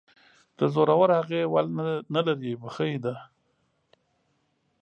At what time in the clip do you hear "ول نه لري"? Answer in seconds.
1.53-2.51